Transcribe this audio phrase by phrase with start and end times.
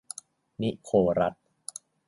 [0.61, 1.35] นิโคลัส